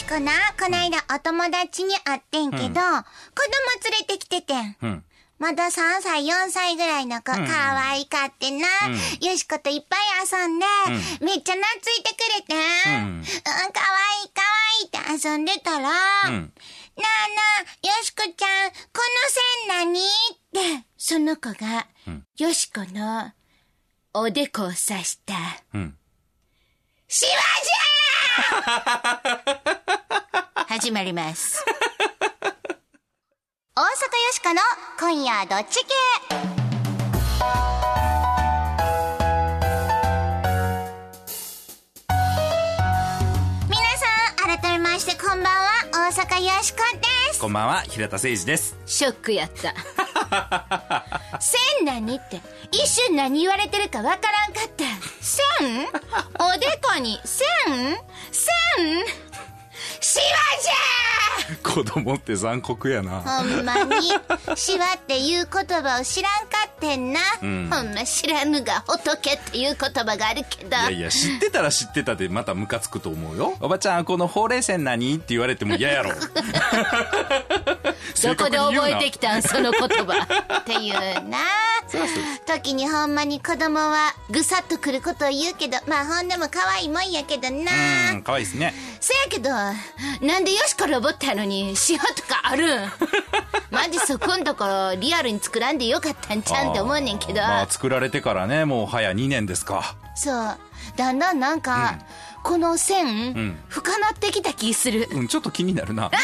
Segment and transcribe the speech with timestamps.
[0.00, 2.80] しこな、こないだお友達に会ってんけど、子供連
[4.00, 4.76] れてきててん。
[4.80, 5.04] うん。
[5.38, 8.66] まだ3歳、4歳ぐらいの子、うん可愛かってな、
[9.20, 10.64] よしこといっぱい遊んで、
[11.20, 11.60] めっちゃ懐
[11.98, 12.96] いてくれてん。
[12.96, 14.42] うんうん、可愛い可
[14.80, 15.84] 愛いって遊んでたら、うん。
[15.84, 15.92] な
[16.28, 16.38] あなあ、
[17.86, 18.76] よしこちゃん、こ
[19.68, 20.00] の線何？
[20.00, 23.32] って、その子が、うんよしこの、
[24.14, 25.34] おでこを指した、
[25.74, 25.96] うん。
[27.12, 31.64] シワじゃー始まります。
[33.74, 33.90] 大阪よ
[34.32, 34.60] しこの
[34.96, 35.92] 今夜どっち系？
[43.68, 44.06] 皆さ
[44.54, 47.40] ん、改めましてこんばんは、大阪よしこです。
[47.40, 48.76] こんばんは、平田誠二です。
[48.86, 49.74] ショックやった。
[51.42, 54.84] 線何って、一瞬何言われてるかわからんかった。
[55.20, 55.86] 線
[56.38, 57.46] おでこに線
[58.30, 59.06] 線
[60.00, 60.24] シワ
[60.62, 61.09] じゃ
[61.62, 63.18] 子供って残酷やな。
[63.18, 64.10] ゃほんまに、
[64.54, 67.20] シワっていう言葉を知らんかってんな。
[67.42, 70.76] んほんま知らぬが仏っていう言葉があるけど。
[70.76, 73.54] いやいや、知ってたら知ってたでまたムカつくと思うよ。
[73.60, 76.12] おばちゃん、このほうれい線何って言われても嫌やろ。
[78.22, 80.26] どこで覚えてきたんその言葉。
[80.60, 80.94] っていう
[81.28, 81.38] な。
[82.46, 88.12] 時にほんまに子供はぐさっとくることを言うけど、まあほんでも可愛いもんやけどな。
[88.12, 88.74] うん、かわいいですね。
[89.00, 92.88] せやけど、なんでよしこロボットやのにシワとかあるん
[93.70, 97.40] マジそこんところリアルに作らんでよかったんちゃうんって思うねんけど。
[97.40, 99.94] まあ、作られてからね、もう早2年ですか。
[100.16, 100.58] そう。
[100.96, 101.98] だんだんなんか、
[102.42, 105.08] この線、ん深なってきた気する。
[105.12, 106.10] うん、ちょっと気になるな。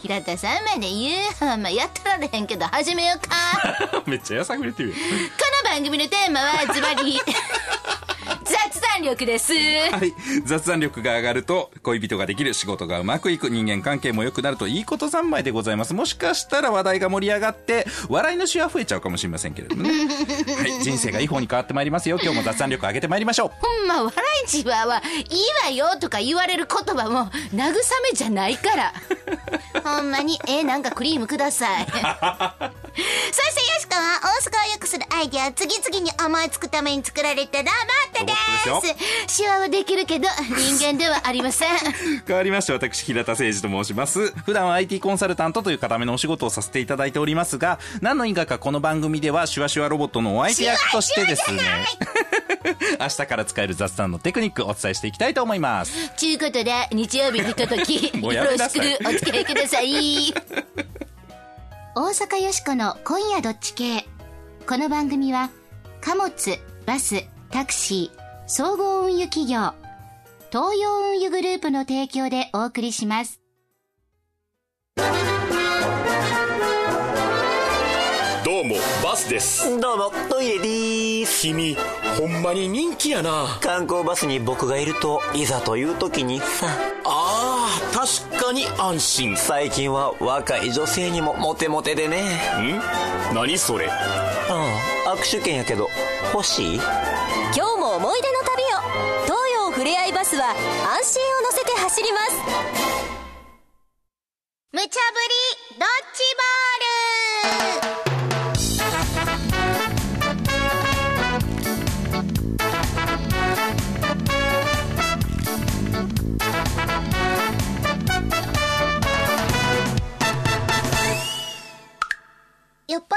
[0.00, 1.34] 平田さんまで言う。
[1.38, 4.02] ほんまやってられへんけど始めようか。
[4.06, 4.94] めっちゃやさぐれてるよ。
[4.94, 5.00] こ
[5.66, 7.20] の番組のテーマはズバリ
[8.74, 9.52] 雑談力です。
[9.52, 10.12] はい。
[10.44, 15.94] 雑談力が上がると、恋人ができる、仕事がうまくいく、人間関係も良くなるといいこと三昧でございます。
[15.94, 19.90] もしかしたら話題が盛り上がって、笑いの種は増えちゃうかもしれませんけれどもね。
[20.58, 20.82] はい。
[20.82, 22.18] 人生がいい方に変わってまいりますよ。
[22.20, 23.50] 今日も雑談力上げてまいりましょう。
[23.50, 24.12] ほんま、笑
[24.44, 27.74] いじわはいいわよとか言われる言葉も慰め
[28.14, 28.92] じゃないから。
[29.84, 31.86] ほんまに、えなんかクリームください。
[32.94, 38.32] そしてよしこは大阪を良くするアイディアを次々に思いつくために作られたロボットで
[39.26, 39.34] す。
[39.36, 41.68] シワはできるけど人間ではありません。
[42.26, 51.60] 変わりまして私平田誠二と申します普段は IT コンサルタントという固めのお仕事をさせていただいておりますが何の因果かこの番組ではシュワシュワロボットのお相手役としてですね
[53.00, 60.93] 明日から使える雑談のテクニックをお伝えしていきたいと思いますちゅうことで、日曜日のひととき、よろしくお付き合いください。
[61.96, 64.04] 大阪よしこの今夜どっち系。
[64.66, 65.50] この番組は、
[66.00, 69.74] 貨物、バス、タクシー、総合運輸企業、
[70.50, 73.40] 東洋運輸グループの提供でお送りします。
[78.44, 78.74] どうも
[79.04, 81.42] バスですどうも、トイレでーす。
[81.42, 81.76] 君
[82.18, 86.66] ほんまに人気やな観光バスに僕がいると、いざという時にさ、
[87.04, 87.23] あ
[88.44, 89.36] かに安心。
[89.36, 92.22] 最近は若い女性にもモテモテでね。
[92.60, 92.80] ん？
[93.34, 93.88] 何それ？
[93.90, 93.96] あ
[95.06, 95.88] あ、握手券やけど、
[96.32, 96.76] 欲しい？
[96.76, 96.84] 今
[97.54, 98.66] 日も思い出の旅を。
[99.24, 100.56] 東洋ふれあいバスは安
[101.14, 102.32] 心を乗せて走ります。
[104.72, 104.90] 無茶ぶり
[105.78, 106.22] ドッジ
[107.82, 108.03] ボール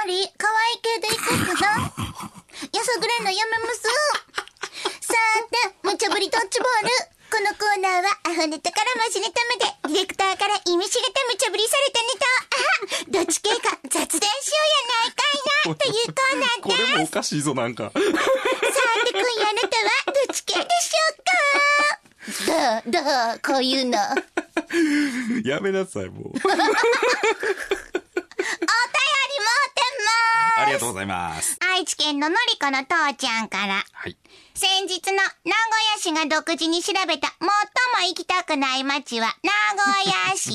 [0.08, 1.92] り可愛い系でいこうかな。
[2.74, 3.84] やさぐれんのやめます。
[5.04, 5.14] さ
[5.52, 6.90] て、無茶ぶりドッジボール。
[7.30, 14.20] このコーナーは、アホネタからマジネタまで、ディレクターから意味しげて無茶ぶりされたネタを、あどっち系か雑談しよ
[14.64, 16.82] うやないかいな、というコーナーこです。
[16.94, 18.10] れもおかしいぞなんかさて、今
[19.20, 23.00] 夜あなたはどっち系でしょうかどう、ど
[23.36, 23.98] う、こういうの。
[25.44, 26.40] やめなさいもう
[30.68, 33.84] りがとうございます愛知県ののりこの父ちゃんから。
[33.92, 34.18] はい
[34.54, 35.54] 先日の名古屋
[36.00, 40.50] 市が独自に調べた最も行きたくない街は名古屋市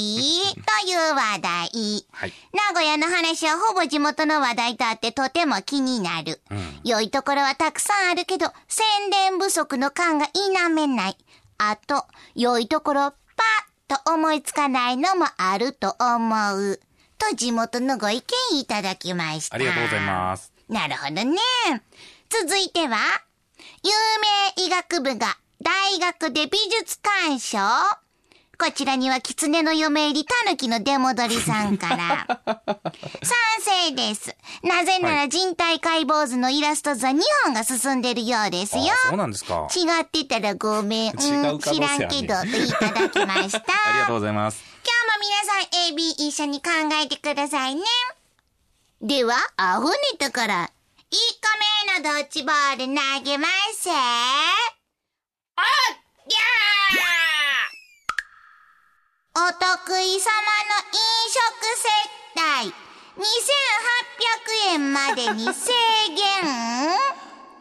[0.57, 2.07] という話題。
[2.11, 6.41] はい名古屋の話はほぼ地元の話題とあってとても気になる。
[6.83, 11.17] 良いところはたくさんあるけど宣伝不足の感が否めない。
[11.59, 12.05] あと、
[12.35, 13.17] 良いところパ
[13.95, 16.81] ッと思いつかないのもあると思う。
[17.31, 19.55] と地元のご意見いただきました。
[19.55, 21.39] ありがとうございますなるほどね。
[22.29, 22.97] 続いては、
[23.83, 23.91] 有
[24.59, 27.59] 名医学部が大学で美術鑑賞
[28.59, 32.41] こちらには狐の嫁入り狸の出戻りさんから。
[33.23, 34.35] 賛成です。
[34.63, 38.85] なぜなら人体解剖図のイラスト図は2本が進んでるようですよ。
[38.93, 39.67] あそうなんですか。
[39.75, 41.11] 違ってたらごめん。
[41.11, 43.59] 違う可能性知らんけど、といただきました。
[43.91, 44.72] ありがとうございます。
[44.85, 45.97] 今日も皆さん AB
[46.29, 46.71] 一緒に考
[47.03, 47.83] えてくださいね。
[49.01, 50.71] では、アホネタから、
[51.11, 52.93] 1個目のドッジボール投
[53.25, 53.89] げます。
[53.89, 53.95] おっ
[56.27, 60.99] ぎゃーお得意様の飲
[61.31, 61.43] 食
[61.79, 61.89] 接
[62.35, 62.75] 待、
[63.19, 63.23] 2800
[64.73, 65.73] 円までに制
[66.15, 66.23] 限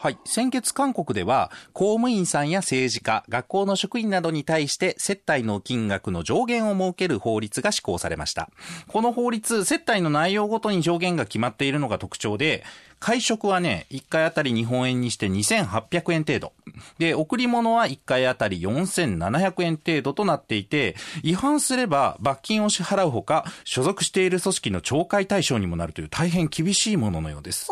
[0.01, 0.18] はい。
[0.25, 8.50] 先月韓国では、公務員さんや政治家、学校の職員などに対して接待の金額の上限を設ける法律が施行されました。
[8.88, 12.63] この法律、接待の内容ごとに上限が決まっているのが特徴で、
[13.01, 16.53] 会食はね、1回あたり日本円にして2800円程度。
[17.00, 27.68] で、贈り物は1回あたり4700円程度となっていて、違反すれば罰金を支払うほか、所属している組織の懲戒対象にもなるという大変厳しいもののようです。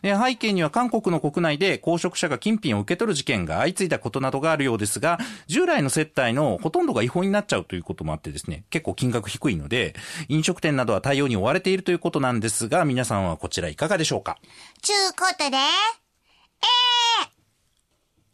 [0.00, 9.94] で背景には韓国の国内で公職者が金品を受け取る事件が相次いだことなどがあるようですが、従来の接待のほとんどが違法になっちゃうということもあってですね、結構金額低いので、
[10.28, 14.38] 飲食店などは対応に追われているということなんですが、皆さんはこちらいかがでしょうか？
[14.80, 15.56] ちゅうことで、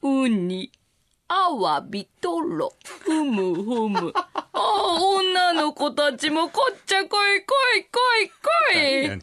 [0.02, 0.72] ウニ、
[1.28, 4.12] アワビ、トロ、ふむふむ。
[4.14, 4.60] ああ、
[5.02, 7.16] 女の子たちもこっちゃ来い来
[7.78, 7.88] い来
[8.24, 9.10] い来い。
[9.10, 9.22] あれ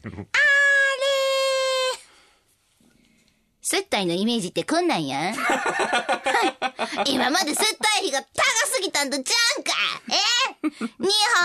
[3.61, 5.35] 接待のイメージってこんなんやん？
[7.07, 8.27] 今まで接待費が高
[8.67, 9.71] すぎたんとちゃうんか？
[10.61, 10.79] え日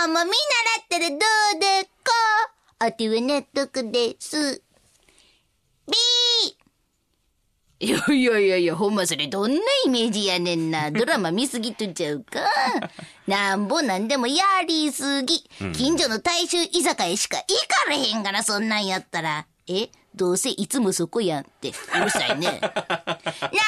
[0.01, 0.35] 本も見習
[0.81, 1.17] ったらどう
[1.59, 2.11] でっか
[2.77, 4.61] あては納得です。
[5.87, 5.93] B!
[7.83, 10.91] いやいやいやいや、ほんまそれどんなイメージやねんな。
[10.91, 12.39] ドラマ見すぎとちゃうか。
[13.27, 15.43] なんぼなんでもやりすぎ。
[15.73, 19.47] 近所の大衆居酒屋しか行かれへんがな、そんなんやったら。
[19.67, 19.89] え？
[20.13, 21.69] どうせいつもそこやんって。
[21.69, 21.71] う
[22.03, 22.61] るさいね。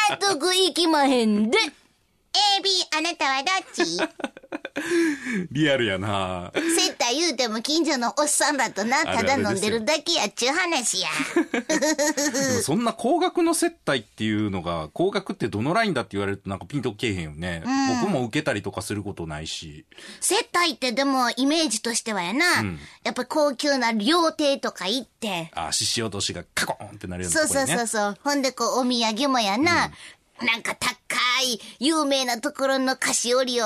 [0.09, 1.57] 納得いきまへんで。
[1.57, 3.97] AB、あなたはどっち？
[5.51, 11.09] リアルやな接待言うても近所のおっさんらとな、ただ飲んでるだけやっちゅう話や。
[12.63, 17.63] そんな高額の接待っていうのが、高額ってどのラインだって言われるとなんかピンとけえへんよね。
[18.01, 19.85] 僕も受けたりとかすることないし。
[20.19, 22.45] 接待ってでもイメージとしてはやな、
[23.03, 27.67] やっぱ高級な料亭とか行って、あ、獅子落としがカコーンってなるようなそうそう。
[27.67, 28.17] そうそう。
[28.23, 29.91] ほんでこうお土産もやな、
[30.43, 30.93] なんか高
[31.43, 33.65] い有名なところの菓子折りを、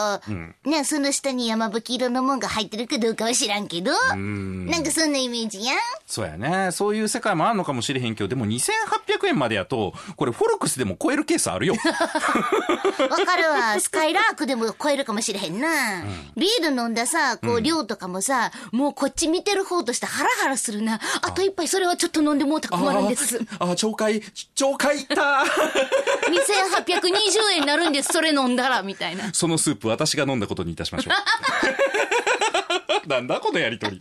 [0.65, 5.77] ね、その下に山吹色のもんが入ってるかどうかは知らんけど、なんかそんなイメージやん。
[6.05, 6.71] そうやね。
[6.71, 11.75] そういう世界もあるのかもしれへんけど、でも2800円までやと、これフォルクスでも超えるケースあるよ。
[13.09, 13.79] わかるわ。
[13.81, 16.03] スカイラークでも超えるかもしれへんな。
[16.35, 20.99] ビール飲んださ、こう、量とかもさ、もうこっち見てる方としてハラハラするな。
[21.21, 23.39] あと一杯それはちょっと飲んでもうたら困るんです。
[23.59, 24.21] あー、懲戒、
[24.55, 25.43] 懲戒いった
[26.67, 29.33] 2820円になるんです、それ飲んだら、みたいな。
[29.33, 31.13] そのスープ私が飲んだことにいたしましょう。
[33.07, 33.99] なんだこのやりとり。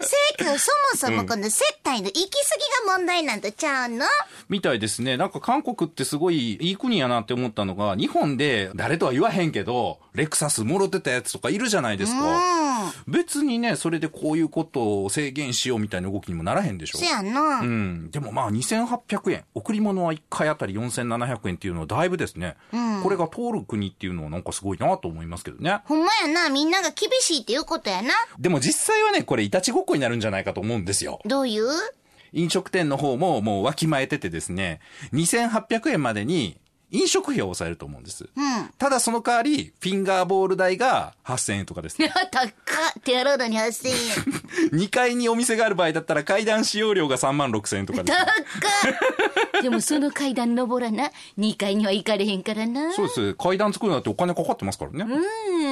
[0.00, 2.56] せやけど、そもそもこの接待の行き過
[2.86, 4.06] ぎが問題なんとちゃうの？
[4.48, 5.16] みたいですね。
[5.16, 12.92] なんか韓国ってすごいいい国やなって思ったのが、日本で誰とは言わへんけど、レクサスもろてたやつとかいるじゃないですか。
[13.06, 16.98] 別にね、それでこういうことを制限しようみたいな動きにもならへんでしょ。
[16.98, 17.60] そやな。
[17.60, 18.10] うん。
[18.10, 19.44] でもまあ2800円。
[19.54, 22.56] 贈り物は1回あたり4700円っていうのはだいぶですね。
[23.02, 25.80] これが通る国っていうのはなんかすごいなと思いますけどね。
[25.84, 26.48] ほんまやな。
[26.48, 28.10] みんなが厳しいっていうことやな。
[28.38, 31.20] でも実際はね、これいたちごっこになるんじゃないかと思うんですよ。
[31.24, 31.68] どういう？
[32.32, 34.80] 飲食店の方ももうわきまえててですね、
[35.12, 36.58] 2800円までに
[36.92, 38.28] 飲食費を抑えると思うんです。
[38.78, 42.12] ただその代わり、フィンガーボール代が8000円とかですね。
[42.32, 42.52] 高っ。
[43.04, 43.94] 手洗うのに8000円。
[44.80, 48.26] 2階にお店がある場合だったら階段使用料が3万6000円とかです、ね。
[49.52, 49.62] 高っ。
[49.62, 52.92] でもその階段登らな、2階には行かれへんからな。
[52.92, 53.34] そうです。
[53.34, 55.04] 階段作るなんてお金かかってますからね。
[55.04, 55.22] うん、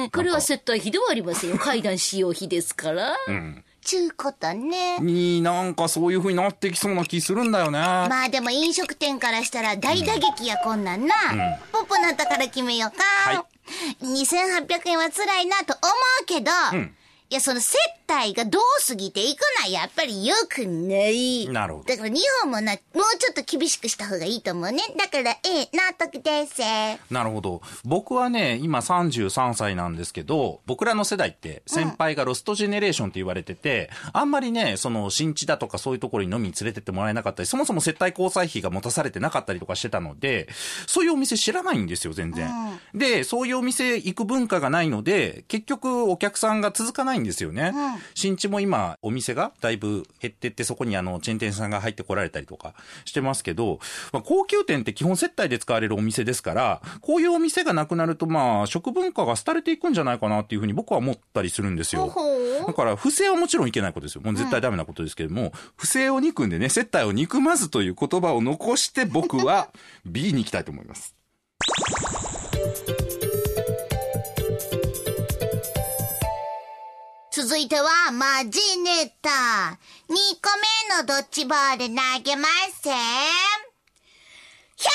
[0.09, 1.57] これは接待費ではありませんよ。
[1.57, 3.17] 階段使用費ですから。
[3.81, 4.99] ちゅうことね。
[4.99, 7.79] に、なんかそういう風になってきそうな気するんだよね。
[7.79, 11.15] まあでも飲食店からしたら大打撃やこんなんな。
[11.71, 13.03] ポッポなったから決めようか。
[13.31, 13.45] はい
[14.01, 15.91] 2800円は辛いなと思
[16.23, 16.49] うけど、
[17.29, 17.77] いやその接
[18.09, 21.47] 態がどう過ぎていくのはやっぱり良くない。
[21.47, 24.81] なるほどだから日本もな、もうちょっと厳しくした方がいいと思うね。
[24.97, 26.61] だから、ええ、納得です。
[27.13, 27.61] なるほど。
[27.85, 40.49] 僕はね、今33歳なんですけど、僕らの世代って先輩がロストジェネレーションって言われてて、あんまりね、その新地だとかそういうところに飲みに連れてってもらえなかったり、そもそも接待交際費が持たされてなかったりとかしてたので、
[40.87, 42.49] そういうお店知らないんですよ、全然。
[42.95, 47.71] で、そういうお店行く文化がないので、結局お客さんが続かないんですよね。
[48.13, 52.73] 新地も今、お店がだいぶ減ってって、そこにあの、チェーン店さんが入ってこられたりとか
[53.05, 53.79] してますけど、
[54.11, 62.13] まあ、高級店って基本接待で使われるお店ですから、こういうお店がなくなると、まあ、食文化が廃れていくんじゃないかなっていうふうに僕は思ったりするんですよ。
[62.65, 64.21] だから、不正はもちろんいけないことですよ。
[64.21, 69.69] もう絶対ダメなことですけれども、不正を憎んでね、接待を憎まずという言葉を残して僕は
[70.05, 71.15] B に行きたいと思います。
[77.41, 79.29] 続いては、マジネタ。
[80.09, 80.49] 2個
[80.91, 82.49] 目のドッジボール投げま
[82.83, 82.93] せん。
[84.75, 84.91] ひゃ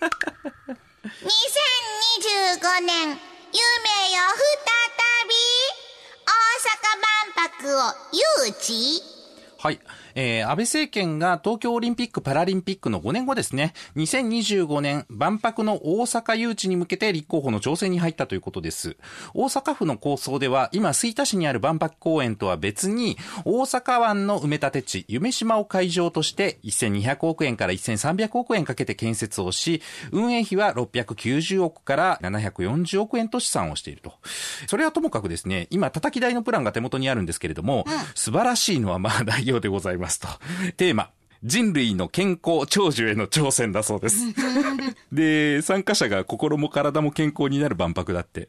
[0.00, 0.08] ー
[2.56, 3.20] !2025 年、夢よ
[3.52, 4.64] 再
[5.28, 5.34] び、
[6.24, 6.32] 大
[6.64, 9.02] 阪万博を誘致？
[9.58, 9.78] はい。
[10.16, 18.96] えー、安倍政権が東京オリンピック・パラリンピックの5年後ですね、2025年万博の大阪誘致に向けて立候補の調整に入ったということです。
[19.34, 29.82] 大阪府の構想では、今、吹田市にある万博公園とは別に、大阪湾の埋め立て地、夢島を会場として、1200億円から1300億円かけて建設をし、
[30.12, 34.14] 運営費は690億から740億円と試算をしていると。
[34.66, 40.28] それはともかくですね、今、叩き台のプランが手元にあるんですけれども、素晴らしいのはまあ内容でございますと。
[40.76, 41.10] テーマ。
[41.44, 44.18] 人類の健康長寿への挑戦だそうです。
[45.12, 48.48] で、参加者が心も体も健康になる万博だって。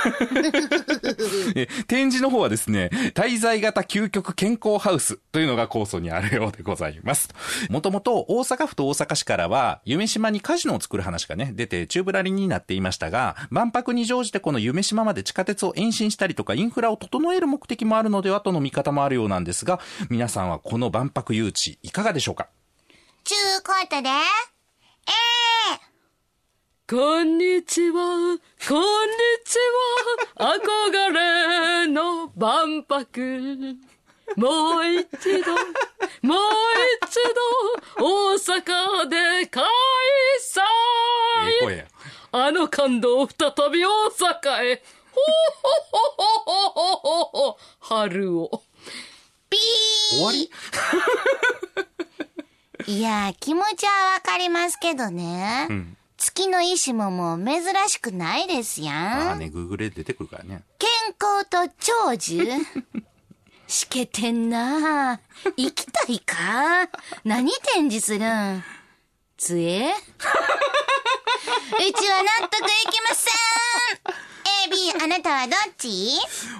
[1.86, 7.28] 展示の方はですね、滞在型究極健康ハウスというのが構想にあるようでございます。
[7.68, 22.48] もともと大阪府と大阪市からは、夢島にカジノを作る話がね、出て宙ぶらりんになっていましたが、万博に乗じてこの夢島まで地下鉄を延伸したりとか、インフラを整える目的もあるのではとの見方もあるようなんですが、皆さんはこの万博誘致いかがでしょうか？
[23.24, 25.89] ちゅうことで、ええ
[26.90, 28.36] こんにちは、
[28.68, 29.58] こんにち
[30.34, 33.78] は、憧れの万博。
[34.34, 35.54] もう一度、
[36.26, 36.38] もう
[37.06, 37.14] 一
[37.96, 39.62] 度、大阪で開
[41.62, 41.86] 催。
[42.32, 43.36] あの感動再
[43.70, 44.82] び大阪へ。
[45.12, 45.20] ほ
[45.62, 45.70] ほ
[46.16, 48.64] ほほほほほ春を。
[49.48, 49.58] ピ
[50.10, 50.50] 終わり？
[52.84, 55.68] ー いやー、気持ちはわかりますけどね。
[56.20, 58.96] 月の石ももう珍しくないですやん。
[59.28, 60.62] ああね、グーグルで出てくるからね。
[60.78, 60.88] 健
[61.20, 62.44] 康と長寿？
[63.66, 65.18] しけてんな。
[65.56, 66.88] 行きたいか？
[67.24, 68.62] 何展示するん？
[69.38, 69.92] 杖？
[69.94, 73.59] うちは納得いきません
[74.68, 75.88] !AB、あなたはどっち？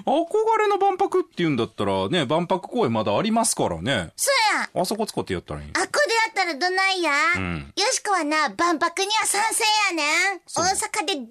[0.05, 4.11] 憧れの万博って言うんだったらね、万博公園まだありますからね。
[4.15, 5.69] そうやあそこ使ってやったらいい。
[5.73, 10.41] あっこでやったらどないや、んよしこはな、万博には賛成やねん。
[10.55, 11.27] 大阪でドーン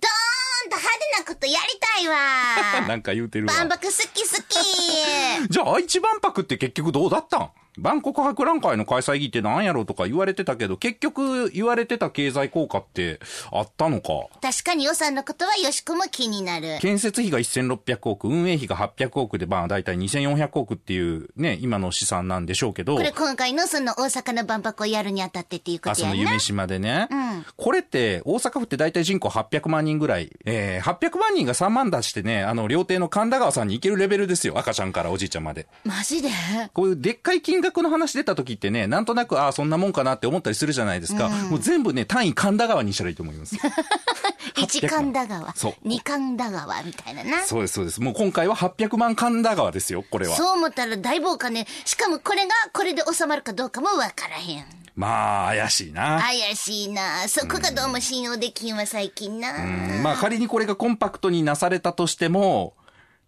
[0.71, 2.81] と派手なことやりたいわ。
[2.89, 3.55] なんか言うてるわ。
[3.55, 5.49] 万博好き好き。
[5.51, 7.51] じゃあ愛知万博って結局どうだったん？
[7.79, 13.21] 万国博覧会の開催儀って何やろうとか言われてたけど、結局言われてた経済効果って
[13.53, 14.09] あったのか？
[14.43, 16.79] 確かに予算のことはよしこも気になる。
[16.81, 22.97] 建設費が1600億、運営費が800億で、まあ大体2400億っていうね、今の資産なんでしょうけど。
[22.97, 26.13] これ今回のその大阪の万博をやるにあたってっていうこあ、とやな。
[26.15, 27.05] その夢島でね。
[27.05, 27.09] ん
[27.57, 30.31] これって、大阪府って大体人口800万人ぐらい。
[30.45, 34.59] えー、800万人が3万出してね、あの、料亭の神田川さんに行けるレベルですよ。
[34.59, 35.67] 赤ちゃんからおじいちゃんまで。
[35.85, 36.29] マジで？
[36.73, 41.29] こういうでっかい金額の話出た時ってね、なんとなく、ああ、そんなもんかなって思ったりするじゃないですか。
[41.29, 43.57] もう全部ね、単位神田川にしたらいいと思います。
[44.57, 45.75] 一神田川そう。
[45.85, 47.45] 二神田川みたいなな。
[47.45, 48.01] そうです、そうです。
[48.01, 50.37] もう今回は800万神田川ですよ、これは。
[50.37, 51.67] そう思ったら大暴金。
[51.85, 54.65] しかもこれがこれで収まるかどうかもわからへん。
[54.97, 56.21] まあ、怪しいな。
[56.21, 57.27] 怪しいな。
[57.29, 59.65] そこがどうも信用できんわ、最近な。
[59.65, 62.75] うんまあ仮にこれがコンパクトになされたとしても、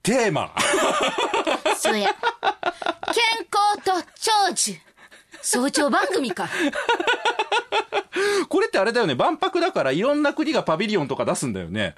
[0.02, 0.52] テーマ。
[1.82, 2.14] そうや。
[3.12, 4.74] 健康と長寿。
[5.42, 6.48] 早朝番組か。
[8.48, 11.94] これってあれだよね、万博だからいろんな国がパビリオンとか出すんだよね。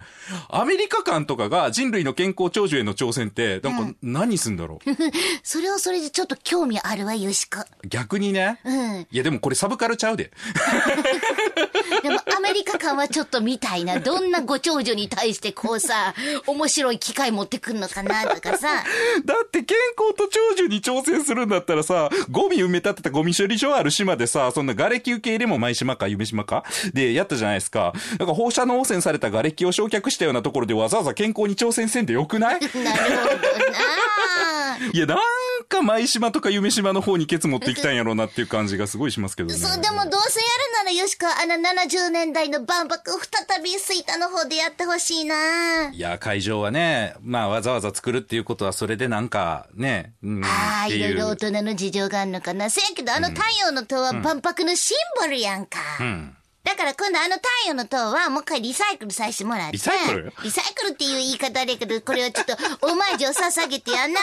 [0.48, 4.90] アメリカ館とかが人類の健康長寿への挑戦って、なんか何すんだろう？
[5.42, 7.58] それはそれでちょっと興味あるわ、よしこ。
[7.88, 8.60] 逆にね。
[8.64, 9.00] うん。
[9.00, 10.30] いやでもこれサブカルちゃうで。
[12.02, 13.98] でもアメリカ感はちょっと見たいな。
[13.98, 16.14] どんなご長女に対してこうさ、
[16.46, 18.84] 面白い機会持ってくんのかなとかさ。
[19.24, 26.64] だって健康と長寿に挑戦するんだったらさ、ゴミ埋め立てたゴミ処理場ある島でさ、そんな瓦礫受け入れも舞島か夢島か？
[26.92, 27.92] でやったじゃないですか。
[28.18, 32.60] なんか放射能汚染された瓦礫を焼却したようなところでわざわざ健康に挑戦せんでよくない？
[32.60, 34.78] なるほどな。
[34.92, 35.18] いや、なん
[35.64, 39.54] か舞島とか夢島の方にケツ持っていきたいんやろうなっていう感じがすごいしますけどね。
[39.54, 40.46] そう、でもどうせや
[40.80, 45.90] るならよしこ、あの70年代の万博を再び吹田の方でやってほしいな。
[45.90, 51.36] いや、会場はね、まあわざわざ作るっていうことはそれでなんかね、うん、ああ、いろいろ大う。
[51.36, 52.70] 人の事情があるのかな。
[52.70, 55.78] せやけど、あの太陽の塔は万博のシンボルやんか。
[56.00, 56.36] うん。
[56.64, 59.72] だから今度あの太陽の塔はもう一回リサイクルさせてもらって。
[59.72, 60.32] リサイクル？
[60.42, 62.54] リサイクルっていう言い方あれやけど、これをちょっと
[62.86, 64.20] オマージュを捧げてやな。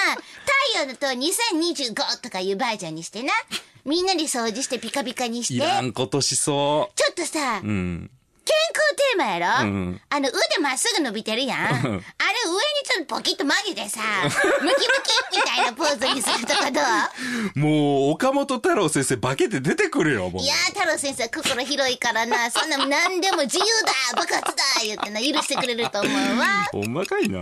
[0.74, 3.32] 太陽の塔2025とかいうバージョンにしてな。
[3.86, 5.54] みんなで掃除してピカピカにして。
[5.54, 7.68] いらんことしそちょっとさ、う。
[7.68, 8.12] うん。
[8.52, 11.60] 健康テーマやろ、うんあの腕まっすぐ伸びてるやん。
[11.60, 12.02] あれ上に
[12.84, 16.82] ちょっとポキッと曲げてさ、ムキムキみたいなポーズにするとかど
[17.56, 17.60] う？
[17.60, 20.48] もう、岡本太郎先生化けて出てくるよ、もうい。
[20.48, 26.46] やー、太郎先生心広いからな、そんな何でも自由だ爆発だ言ってな、許してくれると思うわ。
[26.72, 27.40] ほんまかいな。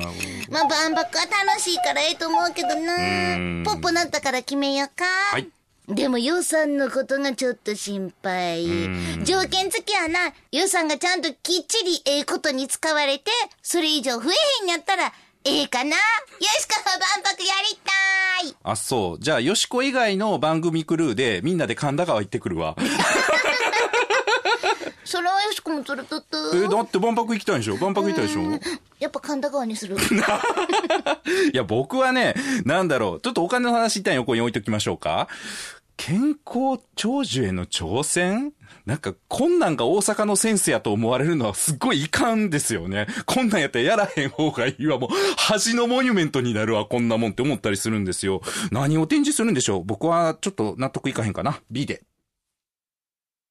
[0.50, 3.36] まあ、万博は楽しいからええと思うけどな。
[3.36, 5.06] んポッポなったから決めようか。
[5.32, 5.50] はい。
[5.89, 8.65] でも予算のことがちょっと心配。
[9.25, 10.34] 条件付きやな。
[10.51, 13.31] 予算がちゃんときっちりええことに使われて、
[13.63, 15.12] それ以上増えへんやったら、
[15.46, 15.96] ええかなよ
[16.60, 19.19] しこ万博やりたいあ、そう。
[19.19, 22.75] じゃあ、よしこ以外の番組クルーで、みんなで神田川行ってくるわ。
[25.05, 26.38] それはよしこも連れとった。
[26.55, 27.77] え、だって万博行きたいでしょ？
[27.77, 28.60] 万博行きたいでしょ？
[29.00, 29.98] やっぱ神田川にする。
[31.51, 33.22] いや、僕はね、なんだろう。
[33.22, 35.27] ちょっとお金の話一旦横に置いときましょうか。
[36.01, 38.53] 健康長寿への挑戦？
[38.86, 43.06] なんか、こんなんが大阪のセンスやと思われるのはすっごい遺憾ですよね。
[43.25, 44.98] こんなんやったらやらへん方がいいわ。
[44.98, 48.41] もう、恥のモニュメントになるわ、こんなもんって思ったりするんですよ。
[48.72, 49.84] 何を展示するんでしょう？
[49.84, 52.01] 僕はちょっと納得いかへんかな？B で。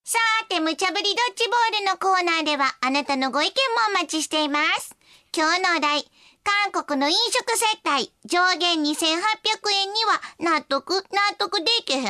[0.04, 3.54] さーて、無茶ぶりドッジボールのコーナーでは、あなたのご意見も
[3.90, 4.96] お待ちしています。
[5.36, 6.06] 今日のお題、
[6.48, 12.04] 韓国の飲食接待、上限2800円には納得、納得できへん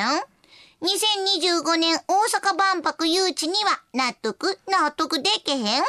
[0.80, 5.82] ?2025 年大阪万博誘致には納得、納得できへん？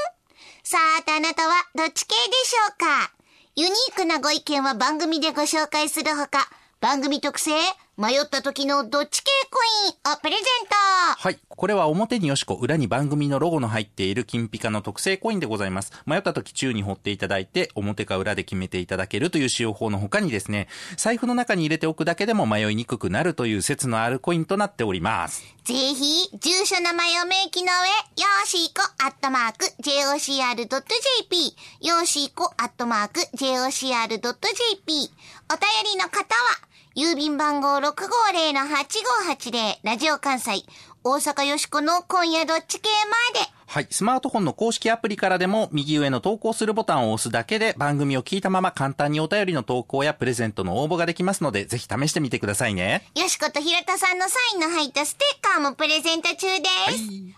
[0.64, 3.12] さああなたはどっち系でしょうか？
[3.56, 6.50] ユニークなご意見は番組でご紹介するほか、
[6.82, 7.52] 番組特製、
[8.00, 10.76] 迷った時のどっち系コインをプレゼント
[11.18, 11.40] はい。
[11.50, 15.92] これは表によしこ、裏に番組のロゴの入っている金ピカの特製コインでございます。
[16.06, 25.44] 迷った時中に掘っていただいて、表か裏で決めていただけるという使用法の他にですね、財布の中に入れておくだけでも迷いにくくなるという説のあるコインとなっております。
[25.66, 36.69] ぜひ、住所名前を明記の上、よーしーこアットマーク jocr.jp、よーしーこアットマーク jocr.jp、お便りの方は、
[37.00, 40.66] 郵便番号650-8580、ラジオ関西、
[41.02, 42.90] 大阪よしこの今夜どっち系
[43.34, 43.46] まで。
[43.68, 43.88] はい。
[43.90, 53.10] スマートフォンの公式アプリからでも、右上の投稿するボタンを押すだけで、番組を聞いたまま簡単にお便りの投稿やプレゼントの応募ができますので、ぜひ試してみてくださいね。
[53.16, 56.62] よしこと平田さんのサインの入ったステッカーもプレゼント中です。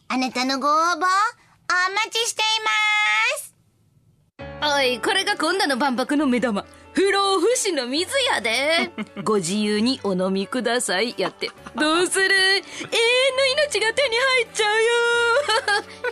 [0.07, 1.07] あなたのご応募、お待
[2.09, 2.45] ちしてい
[4.63, 4.79] ます。
[4.79, 6.65] おい、これが今度の万博の目玉。
[6.93, 8.91] 不老不死の水やで。
[9.23, 11.15] ご自由にお飲みください。
[11.17, 11.49] やって。
[11.75, 12.25] どうする？
[12.27, 12.63] 永遠
[13.37, 14.71] の命が手に入っちゃ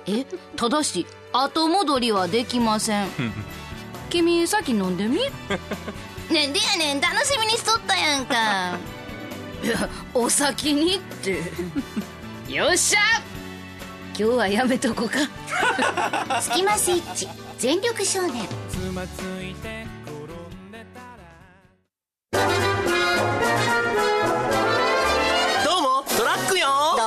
[0.08, 0.26] うよ。
[0.26, 3.08] え、ただし、後戻りはできません。
[4.10, 5.20] 君、先飲んでみ？
[6.30, 8.78] ねんでやねん、楽しみにしとったやんか。
[9.64, 11.42] いや、お先にって。
[12.52, 13.00] よっしゃ
[14.18, 15.20] 今日はやめとこか。
[16.42, 18.48] スキマスイッチ、全力少年。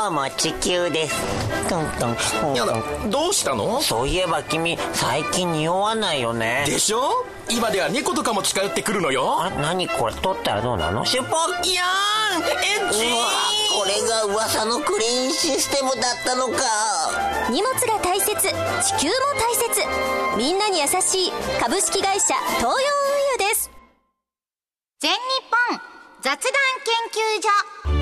[0.03, 1.15] どうも地球です。
[1.69, 2.17] トントン。
[2.41, 2.75] トンやだ
[3.09, 3.81] どうしたの？
[3.81, 6.65] そういえば君最近匂わないよね。
[6.67, 7.25] でしょ？
[7.49, 9.41] 今では猫とかも近寄ってくるのよ。
[9.41, 11.07] あ何これ取ったらどうなの？
[11.07, 13.27] シュポッいやーんエッチうわ
[13.79, 16.65] これが噂のクリーンシステムだったのか。
[17.49, 19.87] 荷物が大切地球も大切。
[20.37, 22.75] みんなに優しい株式会社東洋運
[23.45, 23.71] 輸です。
[24.99, 25.19] 全日
[25.71, 25.81] 本
[26.23, 26.43] 雑談研
[27.95, 28.02] 究所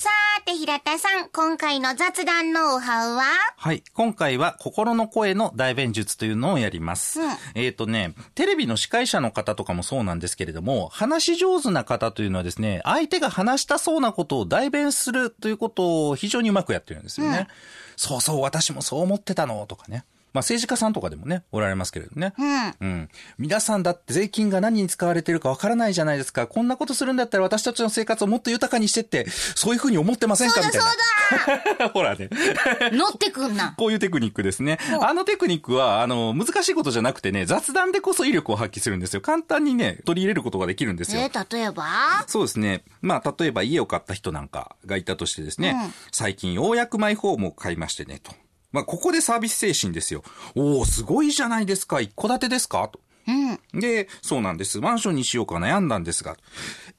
[0.00, 3.22] さーて、平田さん、今回の雑談ノウハウは？
[3.54, 3.84] はい。
[3.92, 7.20] 今回は心の声の代弁術というのをやります。
[7.20, 17.46] うんえっ、とね、テレビの司会者の方とかもそうなんですけれども、話し上手な方というのはですね、相手が話したそうなことを代弁するということを非常にうまくやってるんですよね。
[17.96, 20.06] そうそう、私もそう思ってたの、とかね。
[20.32, 22.32] まあ政治家さんとかでもね、おられますけれどね。
[22.38, 22.74] うん。
[22.80, 23.08] うん。
[23.38, 26.46] 皆さんだって税金が何に使われてるかわからないじゃないですか。
[26.46, 30.60] こんなことするんだったら私たちの生活をもっと豊かにしてって、そういうふうに思ってませんか？
[30.60, 30.80] みたい
[31.80, 31.88] な。
[31.94, 32.28] ほらね。
[32.92, 34.78] 乗ってくんな こういうテクニックですね。
[35.00, 39.20] あのテクニックは、あの、難しいことじゃなくてね、雑談でこそ威力を発揮するんですよ。
[39.20, 41.22] 簡単にね、取り入れることができるんですよ。
[41.22, 41.84] えー、例えば？
[42.26, 42.84] そうですね。
[43.02, 45.74] まあ、例えば家を買った人なんかがいたとしてですね、
[46.12, 48.32] 最近ようやくマイホームを買いましてね、と。
[48.72, 50.22] まあ、ここでサービス精神ですよ。
[50.54, 52.00] おー、すごいじゃないですか。
[52.00, 52.88] 一戸建てですか？
[52.88, 53.00] と。
[53.74, 54.80] で、そうなんです。
[54.80, 56.36] マンションにしようか悩んだんですが。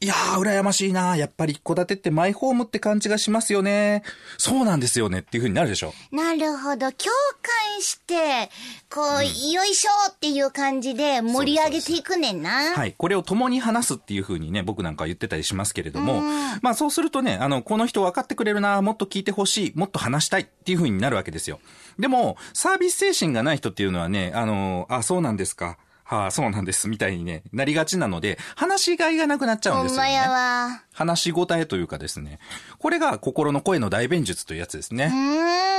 [0.04, 4.02] いやー、羨ましいなやっぱり一戸建てってマイホームって感じがしますよね。
[4.40, 5.94] そうなんですよねっていう風になるでしょ。
[6.12, 6.92] なるほど。
[6.92, 7.12] 共
[7.44, 8.50] 感して、
[8.90, 12.74] こう、よいしょっていう感じで盛り上げていくねんな。
[12.74, 12.96] はい。
[12.98, 16.24] これを共に話すっていう風にね、僕なんかは言ってたりしますけれども、
[16.64, 21.60] まあそうするとね、あの、この人分かってくれるな、もっと聞いてほしい、もっと話したいっていう風になるわけですよ。
[22.00, 25.78] でも、サービス精神がない人っていうのはね、あの、あ、そうなんですか。
[26.16, 30.10] はあ、そうなんです、みたいにね、なりがちなので、話しがいがなくなっちゃうんですよね。
[30.10, 30.30] ほんまや
[30.68, 30.84] わ。
[30.94, 32.40] 話し応えというかですね。
[32.80, 35.10] これが心の声の代弁術というやつですね。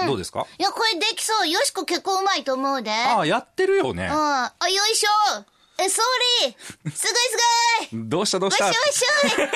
[0.03, 0.07] うん。
[0.09, 0.47] どうですか？
[0.59, 1.49] いや、これできそう。
[1.49, 2.91] よしこ結構うまいと思うで。
[2.91, 4.11] ああ、やってるよねうん。。
[4.13, 5.45] あ、よいしょ。
[5.79, 6.91] え、ソーリー。
[6.95, 8.09] すごいすごい。
[8.09, 8.65] どうしたどうした？
[8.67, 9.05] わしわし
[9.41, 9.51] わい。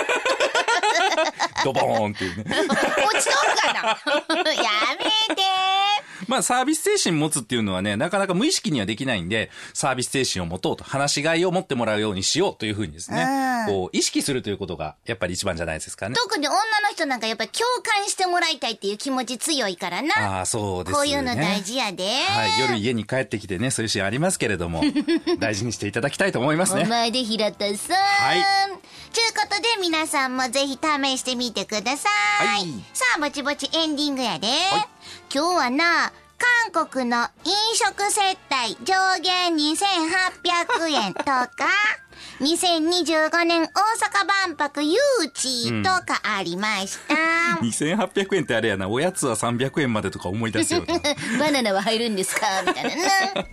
[1.64, 2.44] ドボーンっていうね。
[2.68, 3.80] 落ちとるかな？
[4.52, 4.70] や
[5.28, 5.42] めて。
[6.28, 13.26] まあサービス精神持つっていうのはね、なかなか無意識にはできないんで、サービス精神を持とうと、話しがいを持ってもらうようにしようというふうにですね、
[13.66, 16.14] こう、意識するということが、やっぱり一番じゃないですかね。
[16.16, 20.38] 特に女の人なんかやっぱり共感してもらいたいっていう気持ち強いからな。
[20.38, 20.96] ああ、そうですね。
[20.96, 22.04] こういうの大事やで。
[22.04, 24.82] はい、夜家に帰ってきてね、そういうシーンありますけれども、
[25.38, 26.84] 大事にしていただきたいと思いますおね。
[26.84, 27.96] 前で平田さん。
[27.96, 28.44] はい
[29.12, 32.10] ちゅうことで皆さんもぜひ試してみてくださ
[32.42, 32.46] い。
[32.46, 34.48] はいさあ、ぼちぼちエンディングやで。
[35.32, 36.12] 今日はな、
[36.70, 41.48] 韓国の飲食接待上限2800円とか、
[42.40, 44.98] 2025年大阪万博誘
[45.34, 47.14] 致とかありました。
[47.64, 51.00] 2800円ってあれやな、おやつは300円までとか思い出すよね。
[51.40, 52.46] バナナは入るんですか？
[52.66, 52.96] みたいなな。
[53.10, 53.44] そう大阪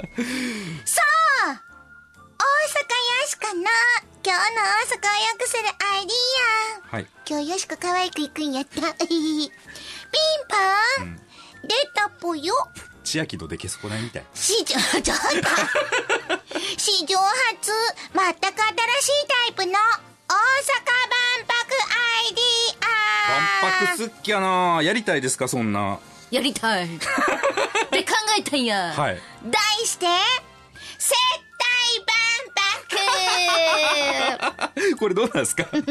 [3.16, 3.70] よしかな
[4.26, 5.64] 今日の大阪を良くする
[5.94, 6.16] アイディ
[6.92, 7.08] アはい。
[7.28, 8.94] 今日よしこ可愛く行くんやった。
[9.06, 9.50] ピン
[10.98, 11.20] ポン、
[11.64, 12.54] 出たぽよ。
[13.04, 14.24] 千秋のでけそこないみたい。
[14.34, 15.24] 史上、ちょっと。
[16.78, 17.72] 史上初、
[18.14, 22.92] 全く新しいタイプの大阪万博アイディア
[23.32, 26.00] 万博すっきゃなやりたいですか、そんな。
[26.32, 26.88] やりたい。
[27.92, 28.94] で考えたんや。
[28.96, 29.22] はい。
[29.46, 30.08] 題して、
[35.00, 35.66] これどうなんですか？
[35.72, 35.84] 今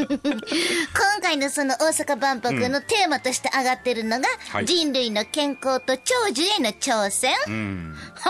[1.21, 7.33] 回のその大阪万博のテーマとして上がってるのが、はい人類の健康と長寿への挑戦。
[7.47, 7.97] うん。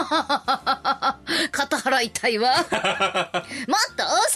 [1.51, 2.49] 肩払いたいわ。
[2.57, 3.43] もっと大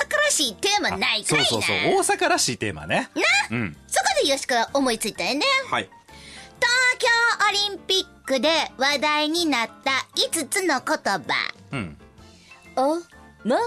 [0.06, 1.78] 阪らしいテーマないかいなそうそうそう。
[2.16, 3.10] 大阪らしいテーマね。
[3.50, 3.78] な、うん。
[3.88, 5.46] そこでよしこは思いついたよね。
[5.70, 5.90] はい。
[6.60, 7.08] 東京
[7.50, 11.22] オリンピックで話題になった5つの言葉。
[11.72, 11.98] うん。
[12.76, 12.96] お、
[13.48, 13.58] も、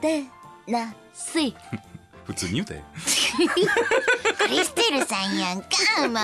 [0.00, 0.24] て、
[0.68, 1.54] な、すい。
[2.26, 2.82] 普通に言うたよ。
[4.38, 5.68] クリステルさんやんか、
[6.02, 6.08] もう。
[6.08, 6.20] にも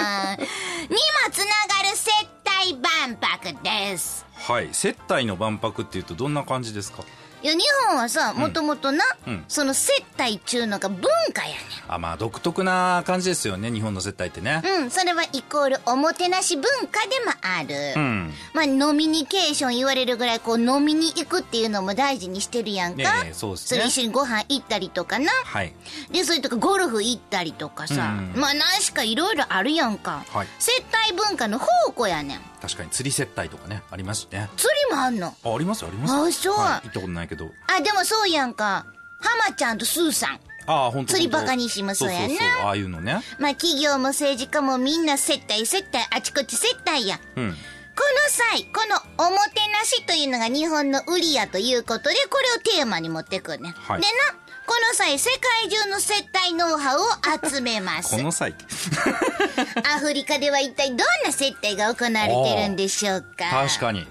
[1.33, 1.45] つな
[1.77, 2.11] がる接
[2.45, 4.27] 待万博です。
[4.35, 4.69] はい。
[4.73, 7.05] 接待の万博っていうとどんな感じですか？
[7.45, 11.03] いや、日本はさ、もともとな、うんその接待っちゅうのが文
[11.35, 14.63] 化やねあ、まあ独特な感じですよね、日本の接待ってね。
[14.65, 14.85] ん。
[14.85, 18.01] うん、それはイコールおもてなし文化でもある。
[18.01, 18.33] うん。
[18.55, 23.03] まあ、ノミニケーション言われるぐらい、こう、飲みに行くっていうのも大事にしてるやんか。
[23.35, 25.31] そうですねれ一緒にご飯行ったりとかな。
[25.45, 25.75] はい。
[26.11, 27.95] で、それとかゴルフ行ったりとかさ。
[27.95, 27.99] う
[28.39, 30.25] んまあ、何しかいろいろあるやんか。
[30.33, 32.41] はい接待文化の宝庫やねん。
[32.63, 34.49] 確かに釣り接待とかね、ありますしね。
[34.57, 35.35] 釣りもあんの？
[35.45, 37.34] あ、ありますよありますあそうはい、行ったことないけど。
[37.67, 38.87] あ、でもそうやんか。
[39.21, 40.41] 浜ちゃんとスーさん。
[40.67, 43.21] ああ、本当釣りバカにしもそうやなそうそうそう、ああいうのね。
[43.39, 47.21] まあ、企業も政治家もみんな接待接待、あちこち接待や。
[47.37, 47.51] うん。
[47.97, 53.73] この際、このおもてなしというのが日本の売りやということで、これをテーマに持ってくんねん。
[53.73, 55.31] はいでな、この際、世
[55.63, 57.05] 界中の接待ノウハウを
[57.51, 58.23] 集めますこ。
[58.23, 58.55] の際。
[59.95, 64.09] アフリカでは一体どんな接待が行われてるんでしょうか確かに。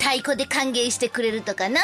[0.00, 1.80] 太鼓で歓迎してくれるとかな。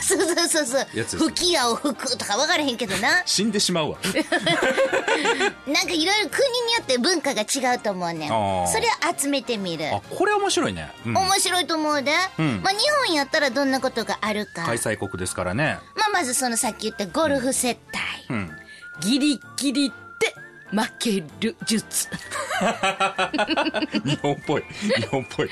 [0.00, 0.80] そうそうそうそう。
[0.80, 3.22] やつです吹き矢を吹くとか分からへんけどな。
[3.26, 3.98] 死んでしまうわ。
[5.66, 9.94] なんかいろいろ国によって文化が違うと思うねんあーそれを集めてみる。
[9.94, 10.90] あ、これ面白いね。
[11.06, 12.12] うん面白いと思うで。
[12.12, 12.16] ん
[12.62, 14.64] まあ日本やったらどんなことがあるか。
[14.64, 15.78] 開催国ですからね。
[15.96, 18.04] まあまずそのさっき言ったゴルフ接待。
[18.30, 18.50] うん。
[19.00, 19.94] ギリギリで
[20.70, 22.08] 負ける術。
[24.04, 24.64] 日本っぽい。
[24.96, 25.50] 日本っぽい。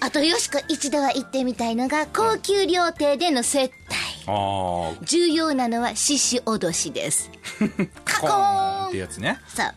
[0.00, 3.70] あとよしこ一度は行ってみたいのが高級料亭での接
[4.26, 4.94] 待。
[5.02, 7.30] 重要なのは獅子脅しです。
[8.04, 9.38] カコーンってやつね。
[9.48, 9.74] そう。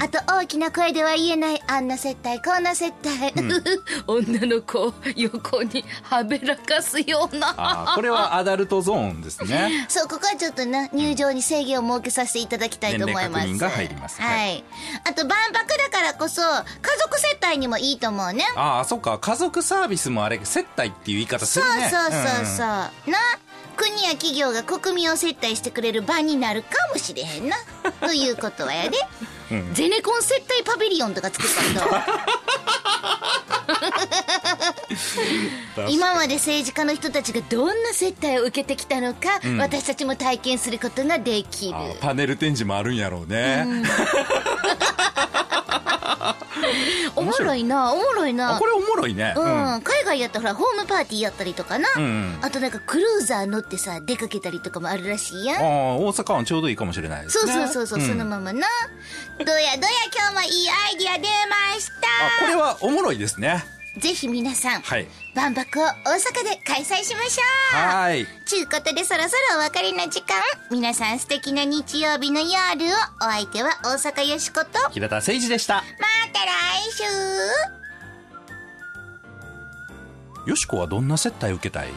[0.00, 3.32] あと大きな声では言えないあんな接待、こんな接待。
[4.06, 7.92] 女の子を横にはべらかすような。
[7.94, 9.86] これはアダルトゾーンですね。
[9.88, 13.46] そう、ここはちょっとな、入場に制限を設けさせていただきたいと思います。
[13.46, 14.28] 年齢確認が入りますは。
[14.28, 14.64] はい
[15.04, 16.64] あと、万博だからこそ、家
[17.00, 18.44] 族接待にもいいと思うね。
[18.56, 19.18] ああ、そっか。
[19.18, 21.90] 家族サービスもあれ、接待っていう言い方すそうるね。
[21.90, 22.66] そうそうそう。
[22.66, 23.18] んな
[23.76, 27.56] 国や企業が国民を接待してくれる場になるかもしれへんな。
[28.00, 28.98] ということはやで。
[29.72, 32.06] ゼネコン接待パビリオンとか作ったんだ。
[35.88, 41.76] 今まで政治家の人たちがどんな接待を受けてきたのか、私たちも体験することができる。
[41.76, 43.64] あパネル展示もあるんやろうね。
[47.16, 48.66] おもろいな、おもろいあなこ。
[48.66, 49.34] れおもろいね。
[49.36, 55.64] ううんん、海外やったらほらホームパーティーやったりとかな、んうんあとなんかクルーザー乗ってさ出かけたりとかもあるらしいやんああ、
[55.96, 57.52] 大阪湾ちょうどいいかもしれないですそうね。
[57.52, 58.66] そうそうそう、んそのままな
[59.38, 59.68] どやどや
[60.14, 61.28] 今日もいいアイディア出
[61.74, 61.90] まし
[62.40, 63.64] あ、これはおもろいですね。
[63.94, 65.08] たぜひ皆さん、はい。
[65.34, 67.42] 万博を大阪で開催しましょ
[67.74, 68.26] うはい。
[68.46, 70.36] ちゅうことでそろそろお別れの時間
[70.70, 75.82] 皆さん素敵な日曜日の夜をお相手は大阪よしことま平田誠二でした。
[76.32, 76.48] た来
[76.92, 77.02] 週
[80.50, 81.88] よしこはどんな接待受けたい？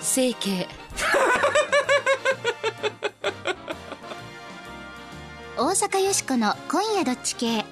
[0.00, 0.68] 整形。
[5.56, 7.64] 大阪よしこの今夜どっち系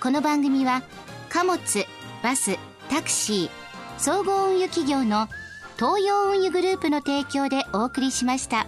[0.00, 0.82] この番組は
[1.28, 1.60] 貨物
[2.22, 2.56] バス
[2.88, 3.50] タクシー
[3.98, 5.28] 総合運輸企業の
[5.76, 8.66] 東洋運輸グループの提供でお送りしました。